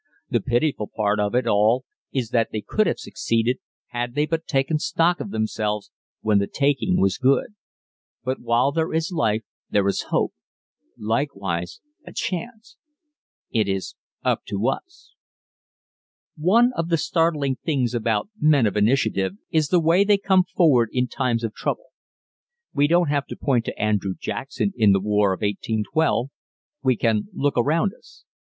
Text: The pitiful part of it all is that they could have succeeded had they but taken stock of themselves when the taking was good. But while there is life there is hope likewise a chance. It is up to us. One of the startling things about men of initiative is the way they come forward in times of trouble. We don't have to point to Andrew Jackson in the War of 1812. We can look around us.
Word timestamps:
The 0.31 0.41
pitiful 0.41 0.87
part 0.87 1.19
of 1.19 1.35
it 1.35 1.45
all 1.45 1.85
is 2.11 2.29
that 2.29 2.49
they 2.51 2.61
could 2.67 2.87
have 2.87 2.97
succeeded 2.97 3.59
had 3.89 4.15
they 4.15 4.25
but 4.25 4.47
taken 4.47 4.79
stock 4.79 5.19
of 5.19 5.29
themselves 5.29 5.91
when 6.21 6.39
the 6.39 6.47
taking 6.47 6.99
was 6.99 7.19
good. 7.19 7.53
But 8.23 8.39
while 8.39 8.71
there 8.71 8.91
is 8.93 9.11
life 9.11 9.43
there 9.69 9.87
is 9.87 10.05
hope 10.09 10.33
likewise 10.97 11.81
a 12.03 12.11
chance. 12.11 12.77
It 13.51 13.67
is 13.67 13.93
up 14.23 14.43
to 14.45 14.69
us. 14.69 15.13
One 16.35 16.73
of 16.75 16.89
the 16.89 16.97
startling 16.97 17.57
things 17.63 17.93
about 17.93 18.27
men 18.39 18.65
of 18.65 18.75
initiative 18.75 19.33
is 19.51 19.67
the 19.67 19.79
way 19.79 20.03
they 20.03 20.17
come 20.17 20.43
forward 20.45 20.89
in 20.91 21.07
times 21.09 21.43
of 21.43 21.53
trouble. 21.53 21.89
We 22.73 22.87
don't 22.87 23.09
have 23.09 23.27
to 23.27 23.35
point 23.35 23.65
to 23.65 23.79
Andrew 23.79 24.15
Jackson 24.19 24.73
in 24.75 24.93
the 24.93 24.99
War 24.99 25.31
of 25.31 25.41
1812. 25.41 26.31
We 26.81 26.95
can 26.97 27.27
look 27.33 27.53
around 27.55 27.93
us. 27.93 28.25